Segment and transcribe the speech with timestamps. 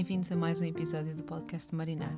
[0.00, 2.16] Bem-vindos a mais um episódio do podcast Marinar.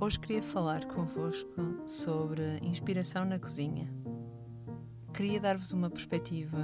[0.00, 3.92] Hoje queria falar convosco sobre inspiração na cozinha.
[5.12, 6.56] Queria dar-vos uma perspectiva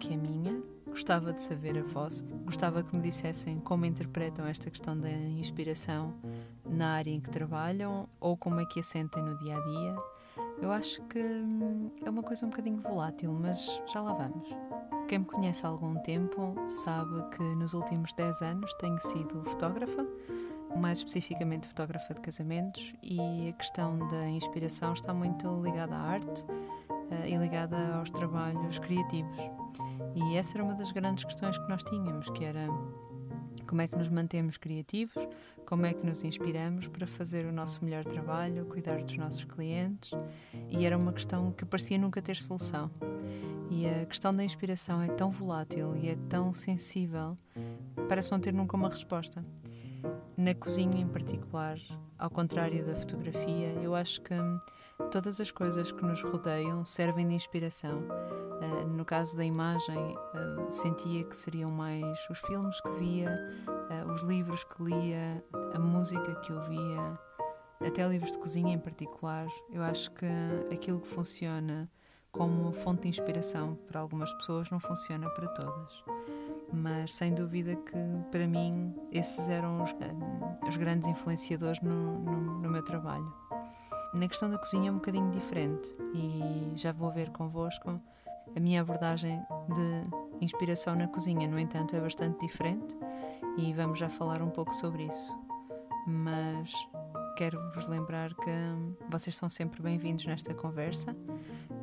[0.00, 4.68] que é minha, gostava de saber a vossa, gostava que me dissessem como interpretam esta
[4.68, 6.12] questão da inspiração
[6.68, 9.96] na área em que trabalham ou como é que a sentem no dia a dia.
[10.60, 14.44] Eu acho que hum, é uma coisa um bocadinho volátil, mas já lá vamos.
[15.08, 20.06] Quem me conhece há algum tempo sabe que nos últimos 10 anos tenho sido fotógrafa,
[20.76, 26.42] mais especificamente fotógrafa de casamentos, e a questão da inspiração está muito ligada à arte
[26.42, 29.38] uh, e ligada aos trabalhos criativos.
[30.14, 32.66] E essa era uma das grandes questões que nós tínhamos, que era
[33.66, 35.26] como é que nos mantemos criativos,
[35.64, 40.10] como é que nos inspiramos para fazer o nosso melhor trabalho, cuidar dos nossos clientes,
[40.68, 42.90] e era uma questão que parecia nunca ter solução.
[43.70, 47.36] E a questão da inspiração é tão volátil e é tão sensível,
[48.08, 49.44] parece não ter nunca uma resposta.
[50.36, 51.76] Na cozinha, em particular,
[52.16, 54.34] ao contrário da fotografia, eu acho que
[55.10, 57.98] todas as coisas que nos rodeiam servem de inspiração.
[57.98, 63.36] Uh, no caso da imagem, uh, sentia que seriam mais os filmes que via,
[63.68, 67.18] uh, os livros que lia, a música que ouvia,
[67.84, 69.46] até livros de cozinha em particular.
[69.70, 70.26] Eu acho que
[70.72, 71.90] aquilo que funciona
[72.38, 76.04] como fonte de inspiração para algumas pessoas, não funciona para todas.
[76.72, 77.98] Mas sem dúvida que
[78.30, 83.30] para mim esses eram os, um, os grandes influenciadores no, no, no, meu trabalho.
[84.14, 88.00] Na questão da cozinha é um bocadinho diferente e já vou ver convosco
[88.56, 89.42] a minha abordagem
[89.74, 92.96] de inspiração na cozinha, no entanto, é bastante diferente
[93.56, 95.36] e vamos já falar um pouco sobre isso.
[96.06, 96.72] Mas
[97.36, 98.50] quero vos lembrar que
[99.08, 101.14] vocês são sempre bem-vindos nesta conversa.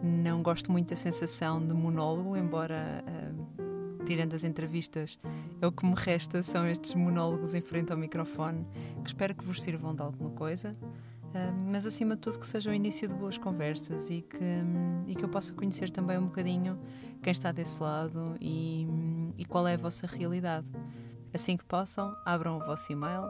[0.03, 5.17] Não gosto muito da sensação de monólogo, embora, uh, tirando as entrevistas,
[5.61, 8.65] é o que me resta são estes monólogos em frente ao microfone,
[9.03, 10.75] que espero que vos sirvam de alguma coisa.
[10.81, 15.03] Uh, mas acima de tudo que seja o início de boas conversas e que, um,
[15.07, 16.79] e que eu possa conhecer também um bocadinho
[17.21, 18.87] quem está desse lado e,
[19.37, 20.67] e qual é a vossa realidade.
[21.33, 23.23] Assim que possam, abram o vosso e-mail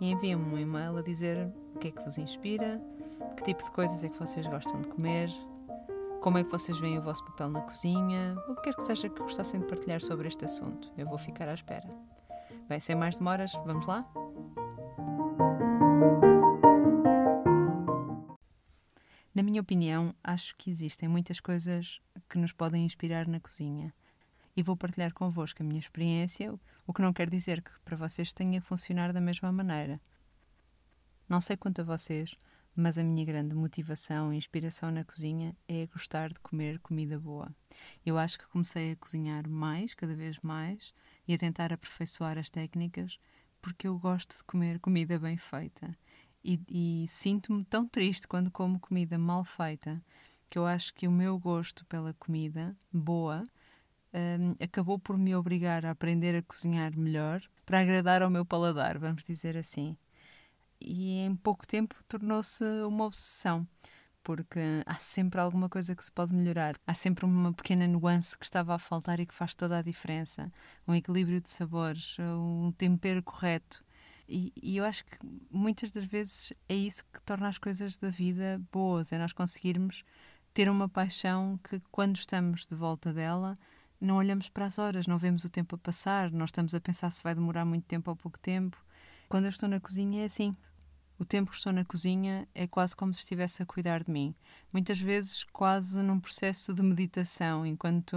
[0.00, 2.82] e enviem-me um e-mail a dizer o que é que vos inspira,
[3.36, 5.30] que tipo de coisas é que vocês gostam de comer,
[6.22, 9.08] como é que vocês veem o vosso papel na cozinha, o que quer que seja
[9.08, 10.88] que gostassem de partilhar sobre este assunto.
[10.96, 11.90] Eu vou ficar à espera.
[12.68, 14.08] Bem, sem mais demoras, vamos lá?
[19.34, 22.00] Na minha opinião, acho que existem muitas coisas
[22.30, 23.92] que nos podem inspirar na cozinha.
[24.56, 26.54] E vou partilhar convosco a minha experiência,
[26.86, 30.00] o que não quer dizer que para vocês tenha que funcionar da mesma maneira.
[31.28, 32.36] Não sei quanto a vocês,
[32.74, 37.54] mas a minha grande motivação e inspiração na cozinha é gostar de comer comida boa.
[38.04, 40.94] Eu acho que comecei a cozinhar mais, cada vez mais,
[41.26, 43.18] e a tentar aperfeiçoar as técnicas
[43.60, 45.96] porque eu gosto de comer comida bem feita.
[46.44, 50.02] E, e sinto-me tão triste quando como comida mal feita
[50.50, 53.44] que eu acho que o meu gosto pela comida boa
[54.12, 58.98] um, acabou por me obrigar a aprender a cozinhar melhor para agradar ao meu paladar,
[58.98, 59.96] vamos dizer assim
[60.84, 63.66] e em pouco tempo tornou-se uma obsessão,
[64.22, 68.44] porque há sempre alguma coisa que se pode melhorar, há sempre uma pequena nuance que
[68.44, 70.50] estava a faltar e que faz toda a diferença,
[70.86, 73.84] um equilíbrio de sabores, um tempero correto.
[74.28, 75.18] E, e, eu acho que
[75.50, 80.04] muitas das vezes é isso que torna as coisas da vida boas, é nós conseguirmos
[80.54, 83.56] ter uma paixão que quando estamos de volta dela
[84.00, 87.10] não olhamos para as horas, não vemos o tempo a passar, não estamos a pensar
[87.10, 88.76] se vai demorar muito tempo ou pouco tempo.
[89.28, 90.52] Quando eu estou na cozinha é assim,
[91.18, 94.34] o tempo que estou na cozinha é quase como se estivesse a cuidar de mim.
[94.72, 98.16] Muitas vezes, quase num processo de meditação, enquanto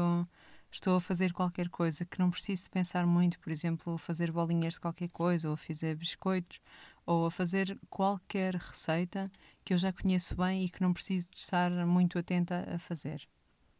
[0.71, 4.81] estou a fazer qualquer coisa que não preciso pensar muito, por exemplo, fazer bolinhas de
[4.81, 6.59] qualquer coisa, ou fazer biscoitos,
[7.05, 9.31] ou a fazer qualquer receita
[9.63, 13.27] que eu já conheço bem e que não preciso de estar muito atenta a fazer.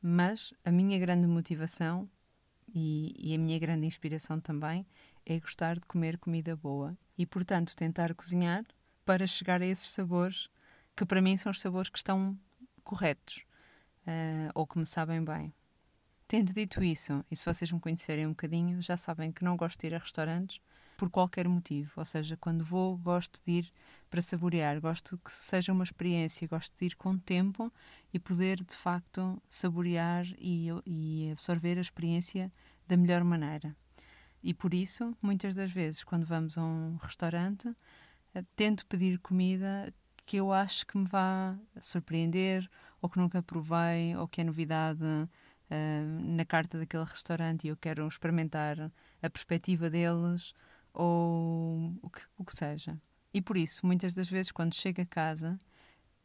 [0.02, 2.08] Mas a minha grande motivação
[2.74, 4.86] e, e a minha grande inspiração também
[5.26, 8.64] é gostar de comer comida boa e, portanto, tentar cozinhar
[9.06, 10.50] para chegar a esses sabores
[10.96, 12.38] que para mim são os sabores que estão
[12.84, 13.44] corretos
[14.08, 15.54] uh, ou que me sabem bem.
[16.28, 19.80] Tendo dito isso, e se vocês me conhecerem um bocadinho, já sabem que não gosto
[19.80, 20.60] de ir a restaurantes
[20.98, 21.92] por qualquer motivo.
[21.98, 23.74] Ou seja, quando vou, gosto de ir
[24.10, 27.72] para saborear, gosto que seja uma experiência, gosto de ir com tempo
[28.12, 32.52] e poder de facto saborear e, e absorver a experiência
[32.88, 33.76] da melhor maneira.
[34.42, 37.76] E por isso, muitas das vezes, quando vamos a um restaurante,
[38.56, 39.94] tento pedir comida
[40.26, 42.70] que eu acho que me vá surpreender,
[43.02, 47.78] ou que nunca provei, ou que é novidade uh, na carta daquele restaurante e eu
[47.78, 48.92] quero experimentar
[49.22, 50.54] a perspectiva deles,
[50.94, 53.00] ou o que, o que seja.
[53.34, 55.58] E por isso, muitas das vezes, quando chego a casa,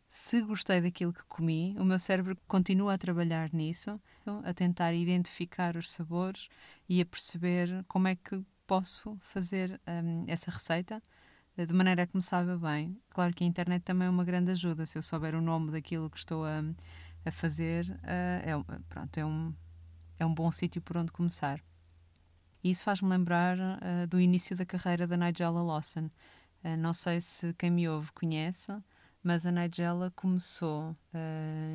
[0.08, 4.00] se gostei daquilo que comi, o meu cérebro continua a trabalhar nisso,
[4.44, 6.48] a tentar identificar os sabores
[6.88, 11.02] e a perceber como é que posso fazer um, essa receita
[11.66, 12.98] de maneira que me saiba bem.
[13.10, 14.86] Claro que a internet também é uma grande ajuda.
[14.86, 16.62] Se eu souber o nome daquilo que estou a,
[17.24, 19.54] a fazer, uh, é, pronto, é, um,
[20.18, 21.60] é um bom sítio por onde começar.
[22.62, 26.10] E isso faz-me lembrar uh, do início da carreira da Nigella Lawson.
[26.62, 28.72] Uh, não sei se quem me ouve conhece,
[29.22, 30.96] mas a Nigella começou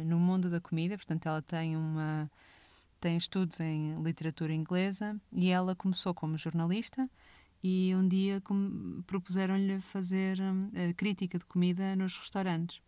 [0.07, 2.27] no mundo da comida, portanto, ela tem uma
[2.99, 7.07] tem estudos em literatura inglesa e ela começou como jornalista
[7.67, 8.39] e um dia
[9.07, 12.79] propuseram-lhe fazer uh, crítica de comida nos restaurantes.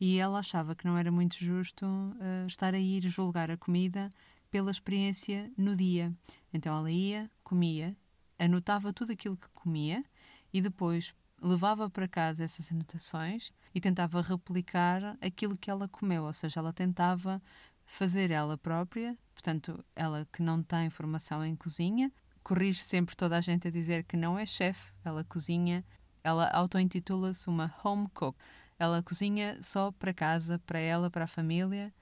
[0.00, 4.08] E ela achava que não era muito justo uh, estar a ir julgar a comida
[4.48, 6.14] pela experiência no dia.
[6.54, 7.96] Então ela ia, comia,
[8.38, 10.04] anotava tudo aquilo que comia
[10.52, 16.32] e depois levava para casa essas anotações e tentava replicar aquilo que ela comeu, ou
[16.32, 17.42] seja, ela tentava
[17.84, 22.12] fazer ela própria, portanto, ela que não tem formação em cozinha,
[22.42, 25.84] corrige sempre toda a gente a dizer que não é chefe, ela cozinha,
[26.22, 28.36] ela auto-intitula-se uma home cook.
[28.78, 31.92] Ela cozinha só para casa, para ela, para a família.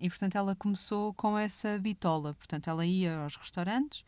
[0.00, 2.34] E, portanto, ela começou com essa bitola.
[2.34, 4.04] Portanto, ela ia aos restaurantes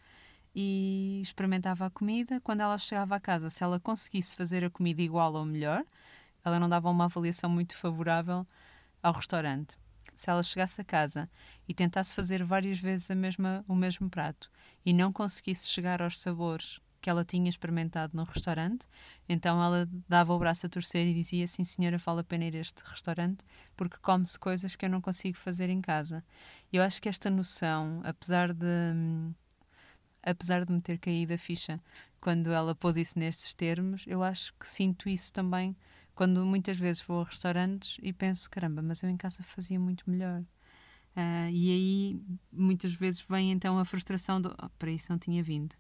[0.55, 2.41] e experimentava a comida.
[2.41, 5.85] Quando ela chegava a casa, se ela conseguisse fazer a comida igual ou melhor,
[6.45, 8.47] ela não dava uma avaliação muito favorável
[9.03, 9.77] ao restaurante
[10.17, 11.31] se ela chegasse a casa
[11.69, 14.51] e tentasse fazer várias vezes mesma, o mesmo prato
[14.85, 18.85] e não conseguisse chegar aos sabores que ela tinha experimentado no restaurante,
[19.29, 22.57] então ela dava o braço a torcer e dizia: Sim, senhora, vale a pena ir
[22.57, 23.45] a este restaurante
[23.77, 26.25] porque come-se coisas que eu não consigo fazer em casa.
[26.73, 28.67] Eu acho que esta noção, apesar de.
[30.21, 31.81] Apesar de me ter caído a ficha
[32.21, 35.77] quando ela pôs isso nestes termos, eu acho que sinto isso também
[36.17, 40.11] quando muitas vezes vou a restaurantes e penso, caramba, mas eu em casa fazia muito
[40.11, 40.41] melhor.
[41.15, 42.21] Uh, e aí
[42.51, 45.77] muitas vezes vem então a frustração do oh, para isso não tinha vindo.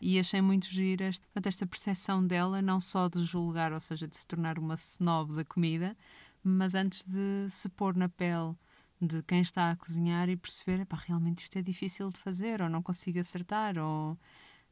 [0.00, 4.16] E achei muito gira esta, esta percepção dela, não só de julgar, ou seja, de
[4.16, 5.96] se tornar uma snob da comida,
[6.44, 8.54] mas antes de se pôr na pele
[9.00, 12.82] de quem está a cozinhar e perceber, realmente isto é difícil de fazer, ou não
[12.82, 14.18] consigo acertar, ou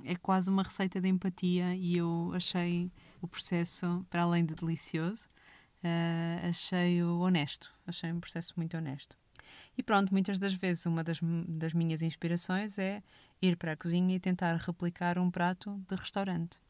[0.04, 5.28] é quase uma receita de empatia e eu achei o processo, para além de delicioso,
[5.84, 9.16] uh, achei-o honesto, achei um processo muito honesto.
[9.76, 13.02] E pronto, muitas das vezes uma das, das minhas inspirações é
[13.42, 16.60] ir para a cozinha e tentar replicar um prato de restaurante.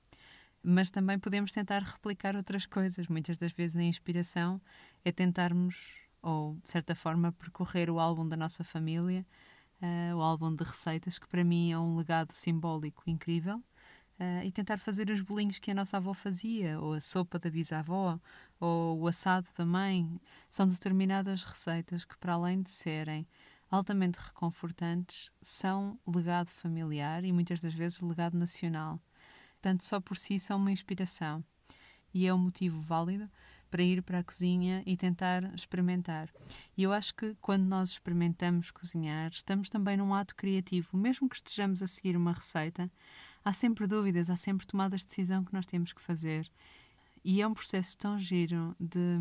[0.62, 3.06] Mas também podemos tentar replicar outras coisas.
[3.08, 4.60] Muitas das vezes a inspiração
[5.04, 9.26] é tentarmos, ou de certa forma, percorrer o álbum da nossa família
[9.80, 13.62] uh, o álbum de receitas, que para mim é um legado simbólico incrível,
[14.20, 17.50] uh, e tentar fazer os bolinhos que a nossa avó fazia, ou a sopa da
[17.50, 18.20] bisavó,
[18.60, 20.20] ou o assado da mãe.
[20.48, 23.26] São determinadas receitas que, para além de serem
[23.70, 29.00] altamente reconfortantes, são legado familiar e muitas das vezes legado nacional.
[29.60, 31.42] Tanto só por si são uma inspiração.
[32.12, 33.30] E é um motivo válido
[33.70, 36.28] para ir para a cozinha e tentar experimentar.
[36.76, 41.36] E eu acho que quando nós experimentamos cozinhar, estamos também num ato criativo, mesmo que
[41.36, 42.90] estejamos a seguir uma receita,
[43.44, 46.50] há sempre dúvidas, há sempre tomadas de decisão que nós temos que fazer.
[47.24, 49.18] E é um processo tão giro de,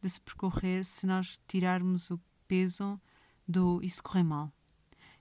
[0.00, 3.00] de se percorrer se nós tirarmos o peso
[3.46, 4.52] do isso correr mal.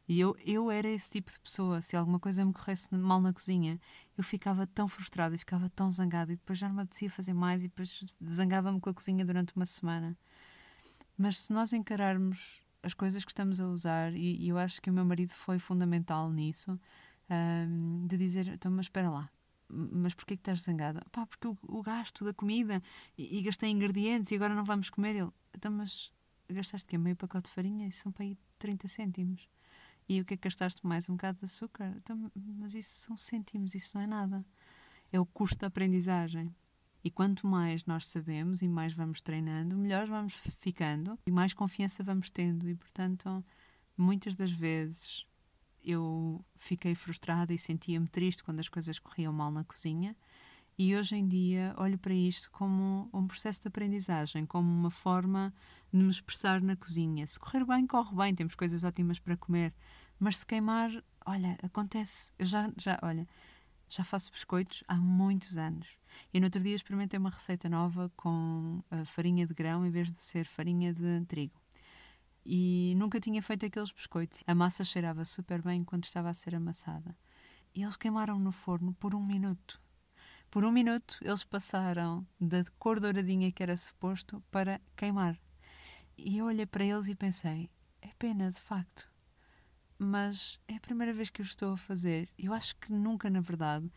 [0.08, 1.80] E eu, eu era esse tipo de pessoa.
[1.80, 3.80] Se alguma coisa me corresse mal na cozinha,
[4.18, 7.34] eu ficava tão frustrada e ficava tão zangada e depois já não me apetecia fazer
[7.34, 10.18] mais e depois zangava-me com a cozinha durante uma semana.
[11.18, 14.90] Mas se nós encararmos as coisas que estamos a usar, e, e eu acho que
[14.90, 16.80] o meu marido foi fundamental nisso,
[17.32, 19.32] um, de dizer: então, mas espera lá,
[19.70, 21.02] mas porquê que estás zangada?
[21.12, 22.82] Pá, porque o, o gasto da comida
[23.18, 25.16] e, e, gastei ingredientes e agora não vamos comer.
[25.16, 26.12] Ele, então, mas
[26.50, 27.88] gastaste que meio pacote de farinha?
[27.88, 29.48] Isso são para aí 30 cêntimos.
[30.10, 31.10] E o que é que gastaste mais?
[31.10, 31.94] Um bocado de açúcar?
[31.98, 34.46] Então, mas isso são cêntimos, isso não é nada.
[35.12, 36.54] É o custo da aprendizagem.
[37.04, 42.04] E quanto mais nós sabemos e mais vamos treinando, melhor vamos ficando e mais confiança
[42.04, 42.70] vamos tendo.
[42.70, 43.44] E, portanto,
[43.98, 45.26] muitas das vezes
[45.84, 50.16] eu fiquei frustrada e sentia-me triste quando as coisas corriam mal na cozinha.
[50.78, 55.54] E hoje em dia olho para isto como um processo de aprendizagem, como uma forma
[55.94, 57.28] de me expressar na cozinha.
[57.28, 59.74] Se correr bem, corre bem, temos coisas ótimas para comer.
[60.20, 60.90] Mas se queimar,
[61.26, 62.32] olha, acontece.
[62.40, 63.28] Eu já, já, olha,
[63.88, 65.88] já faço biscoitos há muitos anos.
[66.34, 70.12] E no outro dia experimentei uma receita nova com uh, farinha de grão em vez
[70.12, 71.61] de ser farinha de trigo.
[72.46, 74.44] E nunca tinha feito aqueles biscoitos.
[74.48, 77.16] A massa cheirava super bem enquanto estava a ser amassada.
[77.74, 79.80] e eles queimaram no forno por um minuto.
[80.50, 85.40] Por um minuto eles passaram da cor douradinha que era suposto para queimar.
[86.18, 87.70] E eu olhei para eles e pensei:
[88.02, 89.10] é pena, de facto.
[89.98, 92.28] Mas é a primeira vez que eu estou a fazer.
[92.38, 93.90] Eu acho que nunca, na verdade,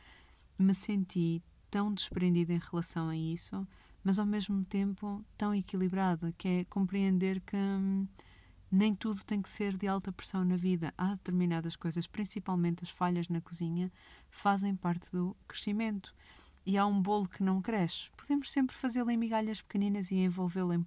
[0.58, 3.66] me senti tão desprendida em relação a isso,
[4.04, 8.06] mas ao mesmo tempo tão equilibrada, que é compreender que hum,
[8.74, 10.92] nem tudo tem que ser de alta pressão na vida.
[10.98, 13.92] Há determinadas coisas, principalmente as falhas na cozinha,
[14.30, 16.14] fazem parte do crescimento.
[16.66, 18.10] E há um bolo que não cresce.
[18.16, 20.86] Podemos sempre fazê-lo em migalhas pequeninas e envolvê-lo em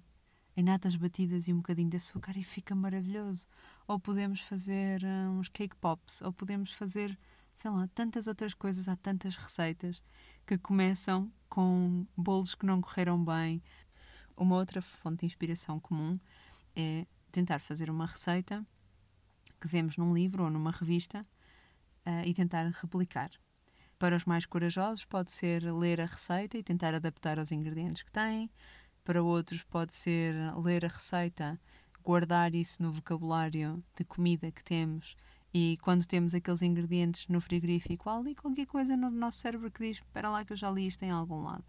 [0.58, 3.46] em natas batidas e um bocadinho de açúcar e fica maravilhoso.
[3.86, 7.16] Ou podemos fazer uh, uns cake pops, ou podemos fazer,
[7.54, 10.02] sei lá, tantas outras coisas, há tantas receitas
[10.44, 13.62] que começam com bolos que não correram bem.
[14.36, 16.18] Uma outra fonte de inspiração comum
[16.74, 17.06] é
[17.38, 18.66] tentar fazer uma receita
[19.60, 23.30] que vemos num livro ou numa revista uh, e tentar replicar.
[23.98, 28.10] Para os mais corajosos, pode ser ler a receita e tentar adaptar aos ingredientes que
[28.10, 28.50] têm.
[29.04, 31.60] Para outros, pode ser ler a receita,
[32.02, 35.16] guardar isso no vocabulário de comida que temos
[35.52, 39.82] e quando temos aqueles ingredientes no frigorífico, há ali qualquer coisa no nosso cérebro que
[39.82, 41.64] diz: Espera lá que eu já li isto em algum lado.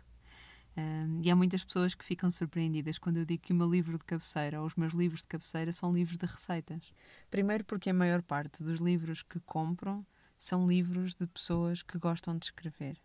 [0.79, 3.97] Um, e há muitas pessoas que ficam surpreendidas quando eu digo que o meu livro
[3.97, 6.93] de cabeceira ou os meus livros de cabeceira são livros de receitas.
[7.29, 10.05] Primeiro, porque a maior parte dos livros que compram
[10.37, 12.97] são livros de pessoas que gostam de escrever.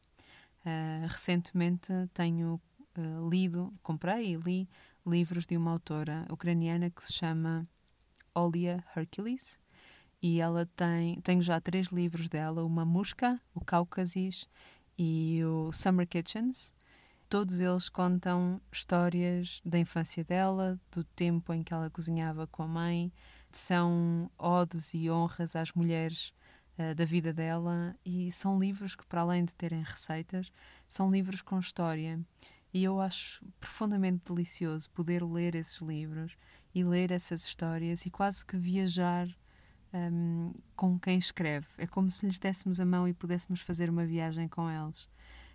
[0.61, 2.61] Uh, recentemente tenho
[2.97, 4.69] uh, lido, comprei e li
[5.05, 7.67] livros de uma autora ucraniana que se chama
[8.35, 9.59] Olia Hercules
[10.23, 14.49] e ela tem, tenho já três livros dela, uma Musca, o Cáucasis
[14.97, 16.73] e o Summer Kitchens.
[17.35, 22.69] Todos eles contam histórias da infância dela, do tempo em que ela cozinhava com a
[22.69, 23.13] mãe,
[23.51, 26.33] são odes e honras às mulheres
[26.79, 30.53] uh, da vida dela e são livros que, para além de terem receitas,
[30.87, 32.25] são livros com história.
[32.73, 36.37] E eu acho profundamente delicioso poder ler esses livros
[36.73, 39.27] e ler essas histórias e quase que viajar
[39.93, 41.67] um, com quem escreve.
[41.79, 45.09] É como se lhes dessemos a mão e pudéssemos fazer uma viagem com eles.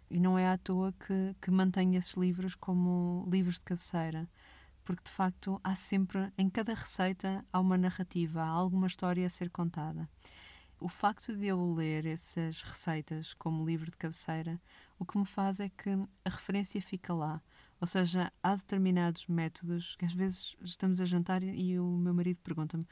[0.10, 4.28] E não é à toa que, que mantenho esses livros como livros de cabeceira,
[4.84, 9.30] porque de facto há sempre, em cada receita, há uma narrativa, há alguma história a
[9.30, 10.10] ser contada.
[10.80, 14.60] O facto de eu ler essas receitas como livro de cabeceira
[15.00, 15.90] o que me faz é que
[16.26, 17.42] a referência fica lá.
[17.80, 22.40] Ou seja, há determinados métodos que às vezes estamos a jantar e o meu marido
[22.44, 22.86] pergunta-me: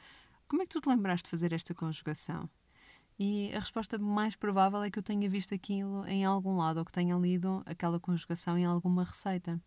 [0.48, 2.48] Como é que tu te lembraste de fazer esta conjugação?
[3.18, 6.84] E a resposta mais provável é que eu tenha visto aquilo em algum lado ou
[6.84, 9.60] que tenha lido aquela conjugação em alguma receita.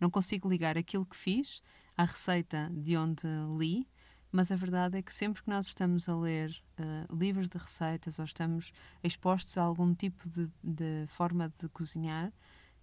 [0.00, 1.60] Não consigo ligar aquilo que fiz
[1.96, 3.26] à receita de onde
[3.58, 3.86] li,
[4.32, 8.18] mas a verdade é que sempre que nós estamos a ler uh, livros de receitas
[8.18, 12.32] ou estamos expostos a algum tipo de, de, forma de cozinhar,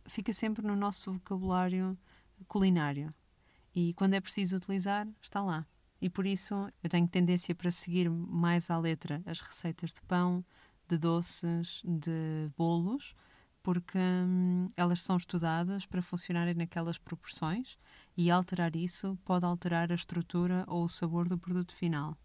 [0.06, 1.98] fica sempre no nosso vocabulário
[2.48, 3.14] culinário.
[3.74, 5.66] E quando é preciso utilizar, está lá.
[6.06, 10.46] E por isso eu tenho tendência para seguir mais à letra as receitas de pão,
[10.88, 13.16] de doces, de bolos,
[13.64, 17.76] porque hum, elas são estudadas para funcionarem naquelas proporções
[18.16, 22.16] e alterar isso pode alterar a estrutura ou o sabor do produto final.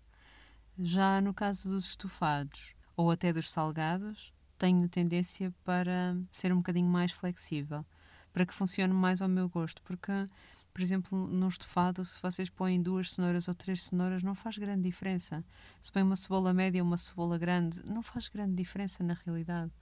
[0.78, 6.86] Já no caso dos estofados ou até dos salgados, tenho tendência para ser um bocadinho
[6.86, 7.82] mais flexível,
[8.30, 10.12] para que funcione mais ao meu gosto, porque,
[10.72, 14.82] por exemplo, no estofado, se vocês põem duas cenouras ou três cenouras, não faz grande
[14.82, 15.44] diferença.
[15.80, 19.72] Se põem uma cebola média ou uma cebola grande, não faz grande diferença na realidade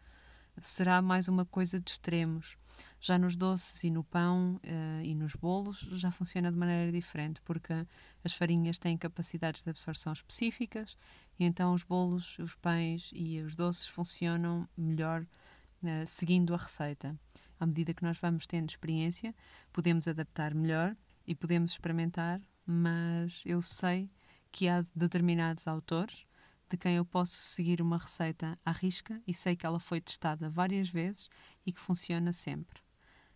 [0.61, 2.57] será mais uma coisa de extremos.
[3.01, 7.41] Já nos doces e no pão uh, e nos bolos já funciona de maneira diferente,
[7.45, 7.87] porque
[8.25, 10.97] as farinhas têm capacidades de absorção específicas
[11.39, 17.19] e então os bolos, os pães e os doces funcionam melhor uh, seguindo a receita.
[17.59, 19.35] À medida que nós vamos tendo experiência,
[19.73, 20.97] podemos adaptar melhor
[21.27, 24.11] e podemos experimentar, mas eu sei
[24.51, 26.27] que há determinados autores
[26.71, 30.51] de quem eu posso seguir uma receita à risca e sei que ela foi testada
[30.51, 31.29] várias vezes
[31.65, 32.81] e que funciona sempre.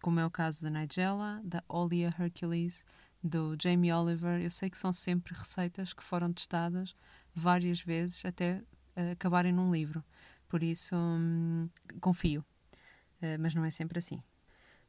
[0.00, 2.84] Como é o caso da Nigella, da Olia Hercules,
[3.22, 6.94] do Jamie Oliver, eu sei que são sempre receitas que foram testadas
[7.34, 8.62] várias vezes até
[8.96, 10.04] uh, acabarem num livro.
[10.48, 12.44] Por isso, hum, confio.
[13.22, 14.22] Uh, mas não é sempre assim.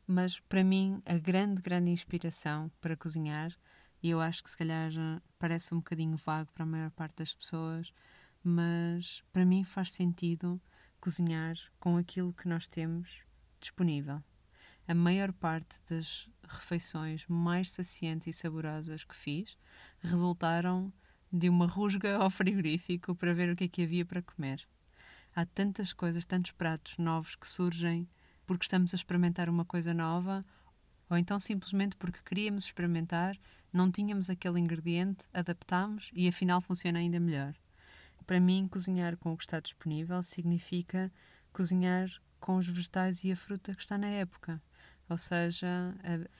[0.07, 3.55] Mas para mim, a grande, grande inspiração para cozinhar,
[4.01, 4.91] e eu acho que se calhar
[5.39, 7.93] parece um bocadinho vago para a maior parte das pessoas,
[8.43, 10.61] mas para mim faz sentido
[10.99, 13.21] cozinhar com aquilo que nós temos
[13.61, 14.21] disponível.
[14.85, 19.57] A maior parte das refeições mais saciantes e saborosas que fiz
[20.01, 20.91] resultaram
[21.31, 24.67] de uma rusga ao frigorífico para ver o que é que havia para comer.
[25.33, 28.07] Há tantas coisas, tantos pratos novos que surgem
[28.45, 30.43] porque estamos a experimentar uma coisa nova
[31.09, 33.37] ou então simplesmente porque queríamos experimentar,
[33.71, 37.53] não tínhamos aquele ingrediente, adaptámos e afinal funciona ainda melhor.
[38.25, 41.11] Para mim, cozinhar com o que está disponível significa
[41.51, 42.09] cozinhar
[42.39, 44.61] com os vegetais e a fruta que está na época.
[45.09, 45.95] Ou seja,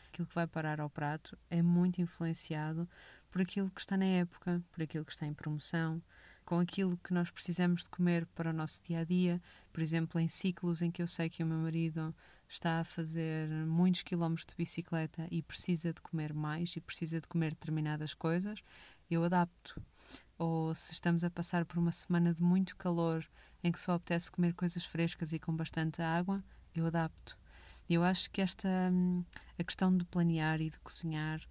[0.07, 2.89] aquilo que vai parar ao prato é muito influenciado
[3.29, 6.01] por aquilo que está na época, por aquilo que está em promoção,
[6.45, 9.41] com aquilo que nós precisamos de comer para o nosso dia a dia.
[9.71, 12.13] Por exemplo, em ciclos em que eu sei que o meu marido
[12.47, 17.27] está a fazer muitos quilómetros de bicicleta e precisa de comer mais e precisa de
[17.27, 18.63] comer determinadas coisas,
[19.09, 19.81] eu adapto.
[20.37, 23.25] Ou se estamos a passar por uma semana de muito calor
[23.63, 26.43] em que só apetece comer coisas frescas e com bastante água,
[26.75, 27.37] eu adapto.
[27.89, 29.23] Eu acho que esta hum,
[29.57, 31.41] a questão de planear e de cozinhar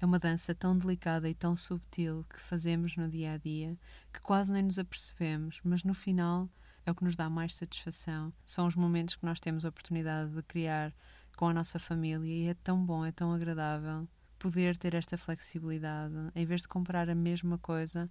[0.00, 3.78] é uma dança tão delicada e tão subtil que fazemos no dia a dia
[4.12, 6.48] que quase nem nos apercebemos, mas no final
[6.86, 8.32] é o que nos dá mais satisfação.
[8.46, 10.94] São os momentos que nós temos a oportunidade de criar
[11.36, 16.14] com a nossa família e é tão bom, é tão agradável poder ter esta flexibilidade
[16.34, 18.10] em vez de comprar a mesma coisa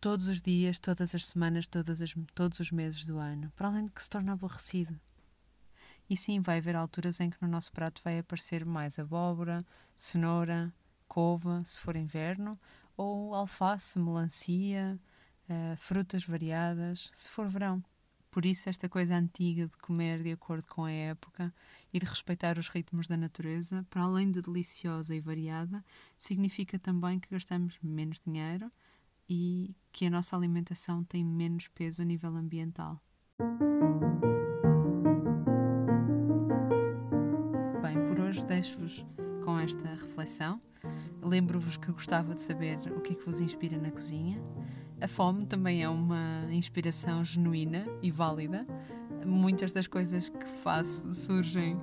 [0.00, 3.84] todos os dias, todas as semanas, todas as, todos os meses do ano, para além
[3.84, 4.98] de que se torna aborrecido.
[6.12, 9.64] E sim, vai haver alturas em que no nosso prato vai aparecer mais abóbora,
[9.96, 10.70] cenoura,
[11.08, 12.60] couve, se for inverno,
[12.98, 15.00] ou alface, melancia,
[15.48, 17.82] uh, frutas variadas, se for verão.
[18.30, 21.50] Por isso, esta coisa antiga de comer de acordo com a época
[21.90, 25.82] e de respeitar os ritmos da natureza, para além de deliciosa e variada,
[26.18, 28.70] significa também que gastamos menos dinheiro
[29.30, 33.00] e que a nossa alimentação tem menos peso a nível ambiental.
[38.62, 39.04] Deixo-vos
[39.44, 40.60] com esta reflexão.
[41.20, 44.40] Lembro-vos que gostava de saber o que é que vos inspira na cozinha.
[45.00, 48.64] A fome também é uma inspiração genuína e válida.
[49.26, 51.76] Muitas das coisas que faço surgem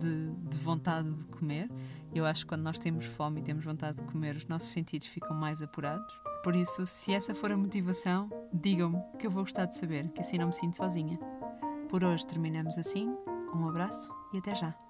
[0.00, 1.70] de, de vontade de comer.
[2.12, 5.06] Eu acho que quando nós temos fome e temos vontade de comer, os nossos sentidos
[5.06, 6.12] ficam mais apurados.
[6.42, 10.20] Por isso, se essa for a motivação, digam-me que eu vou gostar de saber, que
[10.20, 11.18] assim não me sinto sozinha.
[11.88, 13.14] Por hoje terminamos assim.
[13.54, 14.85] Um abraço e até já.